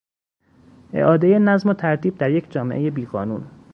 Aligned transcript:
اعادهی 0.93 1.39
نظم 1.39 1.69
و 1.69 1.73
ترتیب 1.73 2.17
در 2.17 2.31
یک 2.31 2.51
جامعهی 2.51 2.89
بیقانون 2.89 3.51